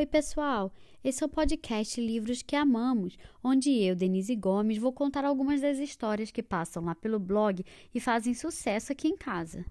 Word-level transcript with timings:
Oi, 0.00 0.06
pessoal! 0.06 0.72
Esse 1.04 1.22
é 1.22 1.26
o 1.26 1.28
podcast 1.28 2.00
Livros 2.00 2.40
que 2.40 2.56
Amamos, 2.56 3.18
onde 3.44 3.70
eu, 3.70 3.94
Denise 3.94 4.34
Gomes, 4.34 4.78
vou 4.78 4.94
contar 4.94 5.26
algumas 5.26 5.60
das 5.60 5.76
histórias 5.76 6.30
que 6.30 6.42
passam 6.42 6.82
lá 6.82 6.94
pelo 6.94 7.18
blog 7.18 7.62
e 7.94 8.00
fazem 8.00 8.32
sucesso 8.32 8.92
aqui 8.92 9.08
em 9.08 9.14
casa. 9.14 9.62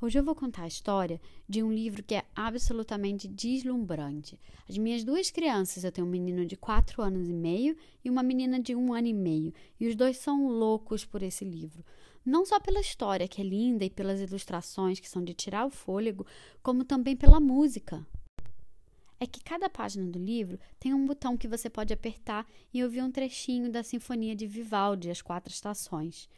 Hoje 0.00 0.18
eu 0.18 0.24
vou 0.24 0.34
contar 0.34 0.62
a 0.62 0.68
história 0.68 1.20
de 1.46 1.62
um 1.62 1.70
livro 1.70 2.02
que 2.02 2.14
é 2.14 2.24
absolutamente 2.34 3.28
deslumbrante. 3.28 4.40
As 4.66 4.78
minhas 4.78 5.04
duas 5.04 5.30
crianças, 5.30 5.84
eu 5.84 5.92
tenho 5.92 6.06
um 6.06 6.10
menino 6.10 6.46
de 6.46 6.56
4 6.56 7.02
anos 7.02 7.28
e 7.28 7.34
meio 7.34 7.76
e 8.02 8.08
uma 8.08 8.22
menina 8.22 8.58
de 8.58 8.74
um 8.74 8.94
ano 8.94 9.08
e 9.08 9.12
meio, 9.12 9.52
e 9.78 9.86
os 9.86 9.94
dois 9.94 10.16
são 10.16 10.48
loucos 10.48 11.04
por 11.04 11.22
esse 11.22 11.44
livro. 11.44 11.84
Não 12.24 12.46
só 12.46 12.58
pela 12.58 12.80
história, 12.80 13.28
que 13.28 13.42
é 13.42 13.44
linda, 13.44 13.84
e 13.84 13.90
pelas 13.90 14.18
ilustrações, 14.18 14.98
que 14.98 15.10
são 15.10 15.22
de 15.22 15.34
tirar 15.34 15.66
o 15.66 15.70
fôlego, 15.70 16.26
como 16.62 16.84
também 16.84 17.14
pela 17.14 17.38
música. 17.38 18.02
É 19.20 19.26
que 19.26 19.42
cada 19.42 19.70
página 19.70 20.10
do 20.10 20.18
livro 20.18 20.58
tem 20.78 20.92
um 20.92 21.06
botão 21.06 21.36
que 21.36 21.48
você 21.48 21.70
pode 21.70 21.92
apertar 21.92 22.46
e 22.72 22.82
ouvir 22.82 23.02
um 23.02 23.10
trechinho 23.10 23.70
da 23.70 23.82
Sinfonia 23.82 24.34
de 24.34 24.46
Vivaldi, 24.46 25.10
As 25.10 25.22
Quatro 25.22 25.52
Estações. 25.52 26.28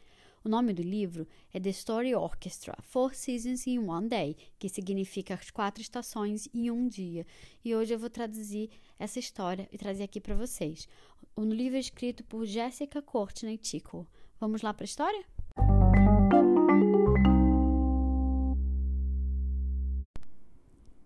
O 0.43 0.49
nome 0.49 0.73
do 0.73 0.81
livro 0.81 1.27
é 1.53 1.59
The 1.59 1.71
Story 1.71 2.15
Orchestra, 2.15 2.77
Four 2.81 3.13
Seasons 3.13 3.67
in 3.67 3.79
One 3.79 4.07
Day, 4.07 4.37
que 4.57 4.69
significa 4.69 5.33
as 5.33 5.49
quatro 5.51 5.81
estações 5.81 6.47
em 6.53 6.71
um 6.71 6.87
dia. 6.87 7.25
E 7.65 7.75
hoje 7.75 7.93
eu 7.93 7.99
vou 7.99 8.09
traduzir 8.09 8.69
essa 8.97 9.19
história 9.19 9.67
e 9.71 9.77
trazer 9.77 10.03
aqui 10.03 10.21
para 10.21 10.35
vocês. 10.35 10.87
O 11.35 11.43
livro 11.43 11.75
é 11.75 11.81
escrito 11.81 12.23
por 12.23 12.45
Jessica 12.45 13.01
Courtney 13.01 13.57
Tickle. 13.57 14.07
Vamos 14.39 14.61
lá 14.61 14.73
para 14.73 14.83
a 14.83 14.85
história? 14.85 15.25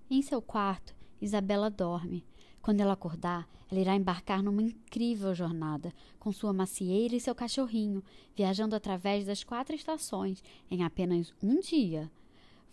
Em 0.10 0.22
seu 0.22 0.42
quarto, 0.42 0.94
Isabela 1.22 1.70
dorme. 1.70 2.26
Quando 2.62 2.82
ela 2.82 2.94
acordar, 2.94 3.48
ela 3.72 3.80
irá 3.80 3.96
embarcar 3.96 4.44
numa 4.44 4.62
incrível 4.62 5.34
jornada, 5.34 5.94
com 6.20 6.32
sua 6.32 6.54
macieira 6.54 7.16
e 7.16 7.20
seu 7.20 7.34
cachorrinho, 7.34 8.04
viajando 8.36 8.76
através 8.76 9.26
das 9.26 9.44
quatro 9.44 9.76
estações 9.76 10.44
em 10.70 10.84
apenas 10.84 11.34
um 11.42 11.60
dia. 11.60 12.12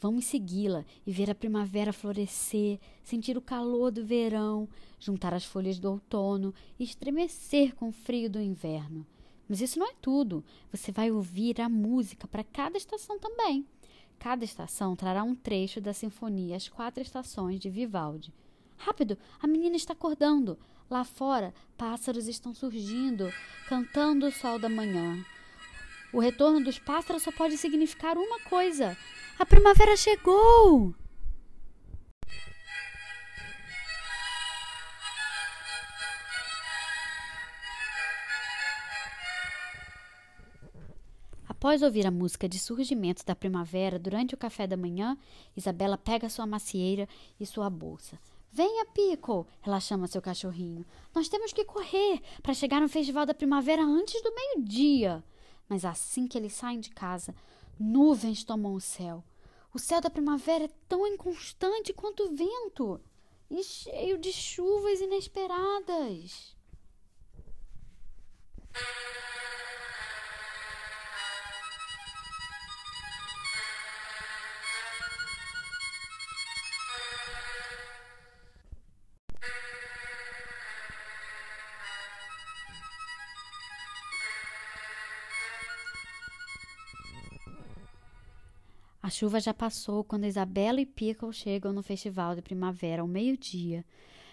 Vamos 0.00 0.26
segui-la 0.26 0.84
e 1.06 1.10
ver 1.12 1.30
a 1.30 1.34
primavera 1.34 1.92
florescer, 1.92 2.78
sentir 3.02 3.36
o 3.36 3.42
calor 3.42 3.90
do 3.90 4.04
verão, 4.04 4.68
juntar 4.98 5.34
as 5.34 5.44
folhas 5.44 5.78
do 5.78 5.90
outono 5.90 6.54
e 6.78 6.84
estremecer 6.84 7.74
com 7.74 7.88
o 7.88 7.92
frio 7.92 8.30
do 8.30 8.40
inverno. 8.40 9.04
Mas 9.48 9.60
isso 9.60 9.78
não 9.78 9.88
é 9.88 9.94
tudo. 10.00 10.44
Você 10.70 10.92
vai 10.92 11.10
ouvir 11.10 11.60
a 11.60 11.68
música 11.68 12.28
para 12.28 12.44
cada 12.44 12.76
estação 12.76 13.18
também. 13.18 13.66
Cada 14.18 14.44
estação 14.44 14.96
trará 14.96 15.22
um 15.22 15.34
trecho 15.34 15.80
da 15.80 15.92
sinfonia 15.92 16.56
As 16.56 16.68
Quatro 16.68 17.02
Estações 17.02 17.60
de 17.60 17.70
Vivaldi. 17.70 18.34
Rápido, 18.76 19.16
a 19.40 19.46
menina 19.46 19.76
está 19.76 19.92
acordando. 19.92 20.58
Lá 20.90 21.04
fora, 21.04 21.54
pássaros 21.76 22.26
estão 22.26 22.52
surgindo, 22.52 23.32
cantando 23.68 24.26
o 24.26 24.32
sol 24.32 24.58
da 24.58 24.68
manhã. 24.68 25.24
O 26.12 26.18
retorno 26.18 26.64
dos 26.64 26.78
pássaros 26.78 27.22
só 27.22 27.30
pode 27.30 27.56
significar 27.56 28.16
uma 28.16 28.40
coisa: 28.40 28.96
a 29.38 29.46
primavera 29.46 29.96
chegou! 29.96 30.94
Após 41.58 41.82
ouvir 41.82 42.06
a 42.06 42.10
música 42.12 42.48
de 42.48 42.56
surgimento 42.56 43.26
da 43.26 43.34
primavera 43.34 43.98
durante 43.98 44.32
o 44.32 44.38
café 44.38 44.64
da 44.64 44.76
manhã, 44.76 45.18
Isabela 45.56 45.98
pega 45.98 46.28
sua 46.28 46.46
macieira 46.46 47.08
e 47.38 47.44
sua 47.44 47.68
bolsa. 47.68 48.16
Venha, 48.52 48.86
Pico! 48.86 49.44
Ela 49.66 49.80
chama 49.80 50.06
seu 50.06 50.22
cachorrinho. 50.22 50.86
Nós 51.12 51.28
temos 51.28 51.52
que 51.52 51.64
correr 51.64 52.22
para 52.44 52.54
chegar 52.54 52.80
no 52.80 52.88
Festival 52.88 53.26
da 53.26 53.34
Primavera 53.34 53.82
antes 53.82 54.22
do 54.22 54.32
meio-dia. 54.32 55.24
Mas 55.68 55.84
assim 55.84 56.28
que 56.28 56.38
eles 56.38 56.52
saem 56.52 56.78
de 56.78 56.90
casa, 56.90 57.34
nuvens 57.76 58.44
tomam 58.44 58.74
o 58.74 58.80
céu. 58.80 59.24
O 59.74 59.80
céu 59.80 60.00
da 60.00 60.08
primavera 60.08 60.66
é 60.66 60.70
tão 60.88 61.04
inconstante 61.08 61.92
quanto 61.92 62.22
o 62.22 62.36
vento 62.36 63.00
e 63.50 63.64
cheio 63.64 64.16
de 64.16 64.32
chuvas 64.32 65.00
inesperadas. 65.00 66.56
A 89.08 89.10
chuva 89.10 89.40
já 89.40 89.54
passou 89.54 90.04
quando 90.04 90.26
Isabela 90.26 90.82
e 90.82 90.84
Pickle 90.84 91.32
chegam 91.32 91.72
no 91.72 91.82
festival 91.82 92.36
de 92.36 92.42
primavera 92.42 93.00
ao 93.00 93.08
meio-dia. 93.08 93.82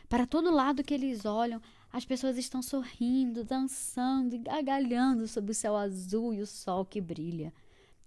Para 0.09 0.27
todo 0.27 0.53
lado 0.53 0.83
que 0.83 0.93
eles 0.93 1.23
olham, 1.23 1.61
as 1.93 2.03
pessoas 2.03 2.37
estão 2.37 2.61
sorrindo, 2.61 3.45
dançando 3.45 4.35
e 4.35 4.37
gargalhando 4.37 5.29
sob 5.29 5.49
o 5.49 5.53
céu 5.55 5.77
azul 5.77 6.33
e 6.33 6.41
o 6.41 6.45
sol 6.45 6.83
que 6.83 6.99
brilha. 6.99 7.53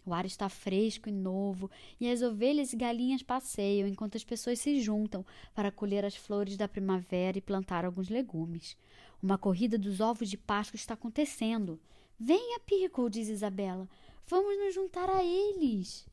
O 0.04 0.12
ar 0.12 0.26
está 0.26 0.50
fresco 0.50 1.08
e 1.08 1.12
novo, 1.12 1.70
e 1.98 2.06
as 2.06 2.20
ovelhas 2.20 2.74
e 2.74 2.76
galinhas 2.76 3.22
passeiam 3.22 3.88
enquanto 3.88 4.18
as 4.18 4.24
pessoas 4.24 4.58
se 4.58 4.78
juntam 4.78 5.24
para 5.54 5.72
colher 5.72 6.04
as 6.04 6.16
flores 6.16 6.58
da 6.58 6.68
primavera 6.68 7.38
e 7.38 7.40
plantar 7.40 7.86
alguns 7.86 8.10
legumes. 8.10 8.76
Uma 9.22 9.38
corrida 9.38 9.78
dos 9.78 10.00
ovos 10.00 10.28
de 10.28 10.36
Páscoa 10.36 10.76
está 10.76 10.92
acontecendo. 10.92 11.80
Venha, 12.20 12.60
Pickle, 12.60 13.08
diz 13.08 13.30
Isabela. 13.30 13.88
Vamos 14.26 14.58
nos 14.58 14.74
juntar 14.74 15.08
a 15.08 15.24
eles. 15.24 16.06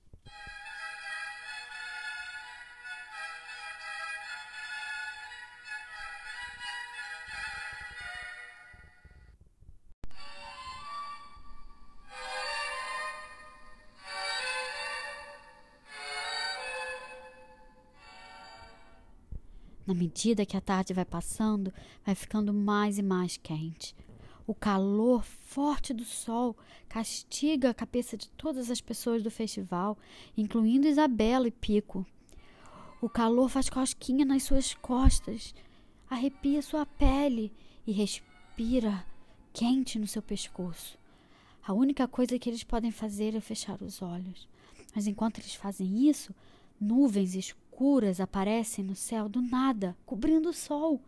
Na 19.86 19.94
medida 19.94 20.48
que 20.48 20.58
a 20.58 20.62
tarde 20.62 20.94
vai 20.94 21.06
passando, 21.06 21.72
vai 22.04 22.16
ficando 22.16 22.52
mais 22.52 22.98
e 22.98 23.04
mais 23.04 23.38
quente. 23.38 23.96
O 24.48 24.54
calor 24.54 25.24
forte 25.24 25.94
do 25.94 26.06
sol 26.06 26.56
castiga 26.88 27.72
a 27.72 27.74
cabeça 27.74 28.16
de 28.16 28.30
todas 28.30 28.70
as 28.70 28.80
pessoas 28.80 29.24
do 29.24 29.32
festival, 29.32 29.98
incluindo 30.38 30.88
Isabela 30.88 31.48
e 31.48 31.52
Pico. 31.52 32.06
O 33.02 33.10
calor 33.10 33.50
faz 33.50 33.70
cosquinha 33.70 34.24
nas 34.24 34.44
suas 34.44 34.74
costas, 34.76 35.54
arrepia 36.10 36.62
sua 36.62 36.86
pele 36.86 37.52
e 37.88 37.92
respira 37.92 39.06
quente 39.52 39.98
no 39.98 40.08
seu 40.08 40.22
pescoço. 40.22 40.98
A 41.66 41.74
única 41.74 42.08
coisa 42.08 42.38
que 42.38 42.48
eles 42.48 42.64
podem 42.64 42.92
fazer 42.92 43.34
é 43.36 43.42
fechar 43.42 43.82
os 43.82 44.02
olhos. 44.02 44.48
Mas 44.94 45.08
enquanto 45.08 45.40
eles 45.40 45.56
fazem 45.56 46.08
isso, 46.08 46.34
nuvens 46.80 47.34
escuras 47.34 48.20
aparecem 48.20 48.86
no 48.86 48.96
céu 48.96 49.28
do 49.28 49.42
nada, 49.42 49.98
cobrindo 50.06 50.50
o 50.50 50.54
sol. 50.54 51.02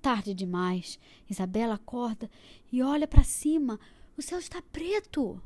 Tarde 0.00 0.34
demais. 0.34 0.98
Isabela 1.28 1.74
acorda 1.74 2.30
e 2.72 2.82
olha 2.82 3.06
para 3.06 3.22
cima. 3.22 3.78
O 4.16 4.22
céu 4.22 4.38
está 4.38 4.62
preto. 4.62 5.40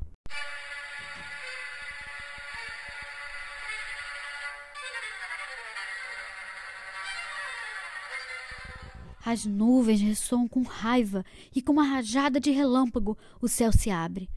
As 9.25 9.43
nuvens 9.43 10.01
ressoam 10.01 10.47
com 10.47 10.61
raiva 10.61 11.25
e 11.53 11.61
com 11.61 11.73
uma 11.73 11.83
rajada 11.83 12.39
de 12.39 12.51
relâmpago 12.51 13.17
o 13.41 13.47
céu 13.47 13.71
se 13.71 13.89
abre. 13.89 14.29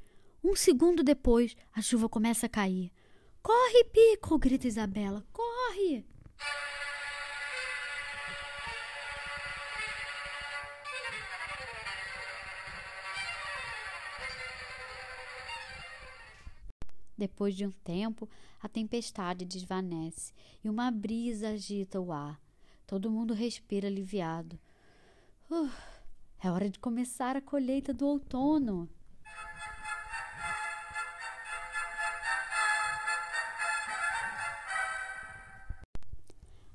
Um 0.42 0.56
segundo 0.56 1.02
depois, 1.02 1.54
a 1.75 1.82
chuva 1.82 2.08
começa 2.08 2.46
a 2.46 2.48
cair. 2.48 2.90
Corre, 3.42 3.84
Pico! 3.84 4.38
grita 4.38 4.66
Isabela. 4.66 5.26
Corre! 5.31 6.06
Depois 17.18 17.56
de 17.56 17.66
um 17.66 17.72
tempo, 17.72 18.28
a 18.62 18.68
tempestade 18.68 19.44
desvanece 19.44 20.32
e 20.62 20.68
uma 20.68 20.88
brisa 20.88 21.48
agita 21.48 22.00
o 22.00 22.12
ar. 22.12 22.40
Todo 22.86 23.10
mundo 23.10 23.34
respira 23.34 23.88
aliviado. 23.88 24.56
Uh, 25.50 25.68
é 26.40 26.48
hora 26.48 26.70
de 26.70 26.78
começar 26.78 27.36
a 27.36 27.40
colheita 27.40 27.92
do 27.92 28.06
outono. 28.06 28.88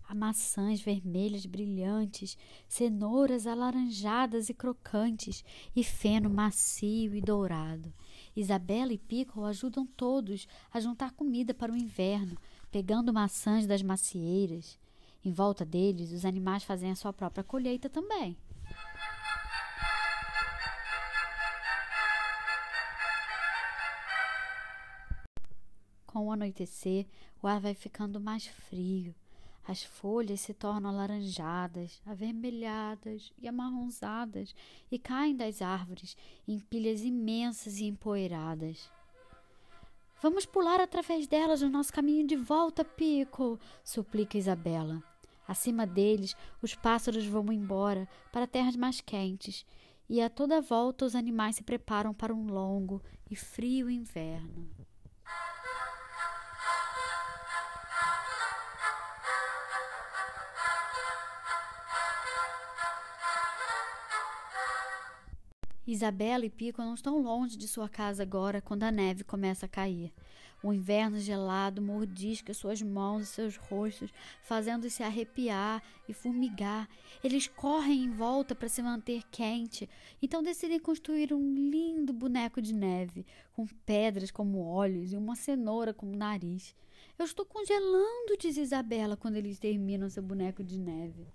A 0.06 0.14
maçãs 0.14 0.82
vermelhas 0.82 1.46
brilhantes, 1.46 2.38
cenouras 2.68 3.48
alaranjadas 3.48 4.50
e 4.50 4.54
crocantes, 4.54 5.44
e 5.74 5.84
feno 5.84 6.30
macio 6.30 7.16
e 7.16 7.22
dourado. 7.22 7.92
Isabela 8.36 8.94
e 8.94 8.98
Pico 8.98 9.44
ajudam 9.44 9.86
todos 9.86 10.48
a 10.72 10.80
juntar 10.80 11.12
comida 11.12 11.54
para 11.54 11.72
o 11.72 11.78
inverno, 11.78 12.38
pegando 12.72 13.14
maçãs 13.14 13.68
das 13.68 13.82
macieiras. 13.82 14.80
Em 15.24 15.32
volta 15.32 15.64
deles, 15.64 16.12
os 16.12 16.26
animais 16.26 16.64
fazem 16.64 16.92
a 16.92 16.96
sua 16.96 17.14
própria 17.14 17.44
colheita 17.44 17.90
também. 17.90 18.38
Com 26.06 26.28
o 26.28 26.32
anoitecer, 26.32 27.08
o 27.42 27.48
ar 27.48 27.60
vai 27.60 27.74
ficando 27.74 28.20
mais 28.20 28.46
frio. 28.46 29.16
As 29.66 29.82
folhas 29.82 30.42
se 30.42 30.54
tornam 30.54 30.92
alaranjadas, 30.92 32.02
avermelhadas 32.06 33.32
e 33.38 33.48
amarronzadas 33.48 34.54
e 34.92 35.00
caem 35.00 35.36
das 35.36 35.62
árvores 35.62 36.18
em 36.46 36.60
pilhas 36.60 37.02
imensas 37.02 37.80
e 37.80 37.86
empoeiradas. 37.86 38.92
Vamos 40.22 40.46
pular 40.46 40.82
através 40.82 41.28
delas 41.28 41.62
no 41.62 41.70
nosso 41.70 41.94
caminho 41.94 42.28
de 42.28 42.36
volta, 42.36 42.84
Pico, 42.84 43.60
suplica 43.84 44.38
Isabela. 44.38 45.02
Acima 45.48 45.86
deles, 45.86 46.36
os 46.62 46.76
pássaros 46.76 47.26
vão 47.26 47.52
embora 47.52 48.08
para 48.32 48.48
terras 48.48 48.76
mais 48.76 49.02
quentes, 49.02 49.66
e 50.10 50.22
a 50.22 50.30
toda 50.30 50.62
volta 50.62 51.06
os 51.06 51.16
animais 51.16 51.58
se 51.58 51.64
preparam 51.64 52.14
para 52.14 52.34
um 52.34 52.48
longo 52.48 53.02
e 53.30 53.36
frio 53.36 53.90
inverno. 53.90 54.83
Isabela 65.94 66.44
e 66.44 66.50
Pico 66.50 66.82
não 66.82 66.96
estão 66.96 67.22
longe 67.22 67.56
de 67.56 67.68
sua 67.68 67.88
casa 67.88 68.24
agora 68.24 68.60
quando 68.60 68.82
a 68.82 68.92
neve 68.92 69.24
começa 69.24 69.68
a 69.68 69.70
cair. 69.70 70.12
O 70.64 70.74
inverno 70.74 71.20
gelado 71.20 71.82
mordisca 71.82 72.54
suas 72.54 72.82
mãos 72.82 73.24
e 73.24 73.26
seus 73.28 73.58
rostos, 73.58 74.12
fazendo-os 74.42 74.94
se 74.94 75.04
arrepiar 75.04 75.84
e 76.08 76.14
formigar. 76.14 76.90
Eles 77.24 77.48
correm 77.48 78.06
em 78.06 78.10
volta 78.10 78.56
para 78.56 78.70
se 78.70 78.82
manter 78.82 79.24
quente, 79.30 79.88
então 80.22 80.42
decidem 80.42 80.80
construir 80.80 81.32
um 81.32 81.54
lindo 81.54 82.12
boneco 82.12 82.62
de 82.62 82.74
neve, 82.74 83.26
com 83.52 83.68
pedras 83.86 84.32
como 84.32 84.66
olhos 84.66 85.14
e 85.14 85.18
uma 85.18 85.36
cenoura 85.36 85.94
como 85.94 86.16
nariz. 86.16 86.76
Eu 87.20 87.26
estou 87.26 87.46
congelando, 87.46 88.38
diz 88.40 88.58
Isabela 88.58 89.16
quando 89.16 89.36
eles 89.36 89.60
terminam 89.60 90.10
seu 90.10 90.24
boneco 90.24 90.64
de 90.64 90.80
neve. 90.80 91.28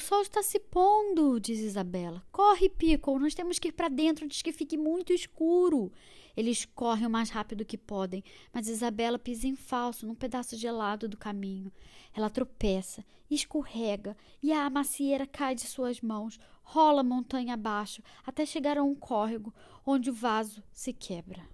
O 0.00 0.02
sol 0.02 0.22
está 0.22 0.42
se 0.42 0.58
pondo, 0.58 1.38
diz 1.38 1.60
Isabela. 1.60 2.24
Corre, 2.32 2.70
Pico, 2.70 3.18
nós 3.18 3.34
temos 3.34 3.58
que 3.58 3.68
ir 3.68 3.72
para 3.72 3.90
dentro 3.90 4.24
antes 4.24 4.40
que 4.40 4.50
fique 4.50 4.78
muito 4.78 5.12
escuro. 5.12 5.92
Eles 6.34 6.64
correm 6.64 7.06
o 7.06 7.10
mais 7.10 7.28
rápido 7.28 7.66
que 7.66 7.76
podem, 7.76 8.24
mas 8.50 8.66
Isabela 8.66 9.18
pisa 9.18 9.46
em 9.46 9.54
falso 9.54 10.06
num 10.06 10.14
pedaço 10.14 10.56
gelado 10.56 11.06
do 11.06 11.18
caminho. 11.18 11.70
Ela 12.14 12.30
tropeça, 12.30 13.04
escorrega 13.30 14.16
e 14.42 14.54
a 14.54 14.70
macieira 14.70 15.26
cai 15.26 15.54
de 15.54 15.66
suas 15.66 16.00
mãos, 16.00 16.40
rola 16.62 17.02
montanha 17.02 17.52
abaixo 17.52 18.02
até 18.24 18.46
chegar 18.46 18.78
a 18.78 18.82
um 18.82 18.94
córrego 18.94 19.52
onde 19.84 20.08
o 20.08 20.14
vaso 20.14 20.62
se 20.72 20.94
quebra. 20.94 21.46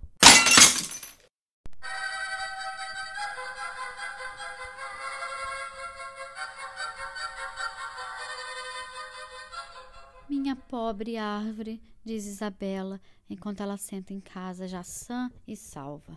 Minha 10.28 10.56
pobre 10.56 11.16
árvore, 11.16 11.80
diz 12.04 12.26
Isabela, 12.26 13.00
enquanto 13.30 13.62
ela 13.62 13.76
senta 13.76 14.12
em 14.12 14.20
casa 14.20 14.66
já 14.66 14.82
sã 14.82 15.30
e 15.46 15.54
salva. 15.56 16.16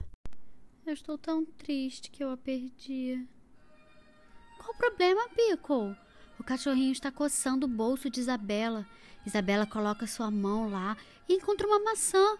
Eu 0.83 0.93
estou 0.93 1.15
tão 1.15 1.45
triste 1.45 2.09
que 2.09 2.23
eu 2.23 2.31
a 2.31 2.37
perdi. 2.37 3.27
Qual 4.57 4.71
o 4.73 4.77
problema, 4.77 5.29
Pico? 5.29 5.95
O 6.39 6.43
cachorrinho 6.43 6.91
está 6.91 7.11
coçando 7.11 7.67
o 7.67 7.69
bolso 7.69 8.09
de 8.09 8.19
Isabela. 8.19 8.87
Isabela 9.25 9.67
coloca 9.67 10.07
sua 10.07 10.31
mão 10.31 10.71
lá 10.71 10.97
e 11.27 11.35
encontra 11.35 11.67
uma 11.67 11.79
maçã. 11.79 12.37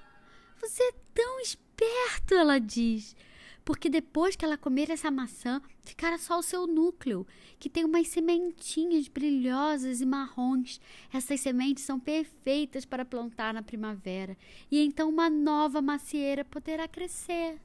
Você 0.60 0.81
é 0.81 0.94
tão 1.13 1.39
esperto, 1.39 2.33
ela 2.33 2.60
diz 2.60 3.15
porque 3.63 3.89
depois 3.89 4.35
que 4.35 4.44
ela 4.44 4.57
comer 4.57 4.89
essa 4.89 5.11
maçã, 5.11 5.61
ficará 5.83 6.17
só 6.17 6.39
o 6.39 6.44
seu 6.44 6.65
núcleo, 6.65 7.25
que 7.59 7.69
tem 7.69 7.85
umas 7.85 8.07
sementinhas 8.07 9.07
brilhosas 9.07 10.01
e 10.01 10.06
marrons. 10.06 10.79
Essas 11.13 11.41
sementes 11.41 11.83
são 11.83 12.00
perfeitas 12.00 12.85
para 12.85 13.06
plantar 13.06 13.53
na 13.53 13.61
primavera, 13.61 14.38
e 14.71 14.79
então 14.79 15.09
uma 15.09 15.29
nova 15.29 15.81
macieira 15.81 16.44
poderá 16.44 16.88
crescer. 16.88 17.59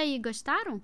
Aí, 0.00 0.18
gostaram? 0.18 0.80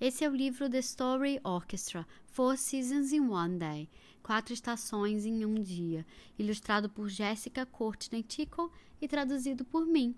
Esse 0.00 0.24
é 0.24 0.28
o 0.28 0.34
livro 0.34 0.68
The 0.68 0.80
Story 0.80 1.40
Orchestra, 1.44 2.06
Four 2.26 2.58
Seasons 2.58 3.12
in 3.12 3.28
One 3.28 3.58
Day, 3.58 3.88
Quatro 4.22 4.52
Estações 4.52 5.24
em 5.24 5.44
um 5.44 5.54
Dia, 5.54 6.04
ilustrado 6.38 6.90
por 6.90 7.08
Jessica 7.08 7.64
Courtney 7.64 8.22
Tickle 8.22 8.68
e 9.00 9.06
traduzido 9.06 9.64
por 9.64 9.86
mim. 9.86 10.14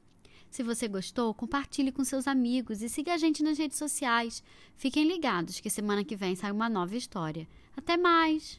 Se 0.50 0.62
você 0.62 0.88
gostou, 0.88 1.34
compartilhe 1.34 1.92
com 1.92 2.02
seus 2.02 2.26
amigos 2.26 2.80
e 2.80 2.88
siga 2.88 3.12
a 3.12 3.18
gente 3.18 3.42
nas 3.42 3.58
redes 3.58 3.76
sociais. 3.76 4.42
Fiquem 4.76 5.06
ligados 5.06 5.60
que 5.60 5.68
semana 5.68 6.02
que 6.02 6.16
vem 6.16 6.34
sai 6.34 6.50
uma 6.50 6.70
nova 6.70 6.96
história. 6.96 7.46
Até 7.76 7.98
mais! 7.98 8.58